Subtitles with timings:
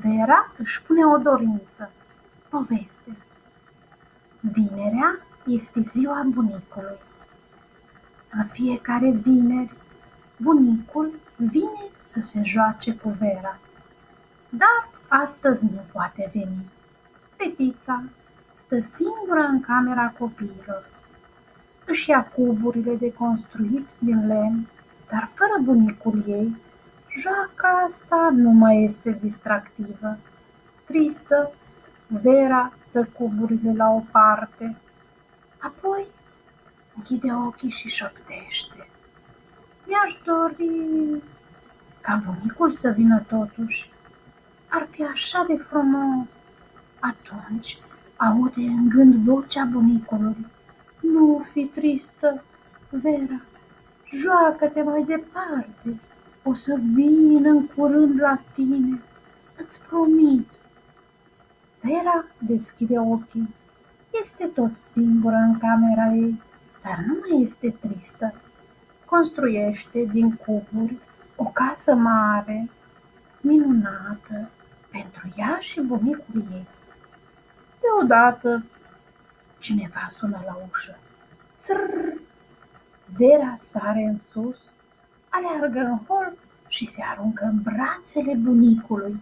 [0.00, 1.90] Vera își pune o dorință.
[2.48, 3.16] Poveste.
[4.40, 6.98] Vinerea este ziua bunicului.
[8.30, 9.72] În fiecare vineri,
[10.36, 11.82] bunicul vine
[12.12, 13.58] să se joace cu Vera.
[14.48, 16.70] Dar astăzi nu poate veni.
[17.36, 18.02] Fetița
[18.64, 20.84] stă singură în camera copiilor.
[21.84, 24.66] Își ia cuburile de construit din lemn,
[25.10, 26.56] dar fără bunicul ei,
[27.16, 30.18] joaca asta nu mai este distractivă.
[30.84, 31.52] Tristă,
[32.06, 34.76] Vera dă cuburile la o parte,
[35.58, 36.06] apoi
[36.96, 38.86] închide ochii și șoptește.
[39.86, 41.22] Mi-aș dori
[42.00, 43.90] ca bunicul să vină totuși.
[44.68, 46.26] Ar fi așa de frumos.
[47.00, 47.78] Atunci
[48.16, 50.46] aude în gând vocea bunicului.
[51.00, 52.42] Nu fi tristă,
[52.90, 53.40] Vera,
[54.12, 56.00] joacă-te mai departe.
[56.42, 59.00] O să vin în curând la tine,
[59.56, 60.48] îți promit.
[61.80, 63.54] Vera deschide ochii.
[64.22, 66.42] Este tot singură în camera ei,
[66.82, 68.34] dar nu mai este tristă.
[69.04, 70.96] Construiește din cuburi
[71.36, 72.70] o casă mare,
[73.40, 74.48] minunată,
[74.90, 76.66] pentru ea și bunicul ei.
[77.80, 78.64] Deodată
[79.58, 80.98] cineva sună la ușă.
[81.66, 82.20] Trrr!
[83.16, 84.58] Vera sare în sus,
[85.36, 86.32] aleargă în hol
[86.68, 89.20] și se aruncă în brațele bunicului.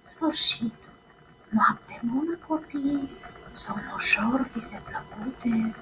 [0.00, 0.74] Sfârșit!
[1.48, 3.08] Noapte bună, copii!
[3.54, 5.74] Somn ușor, vise plăcute!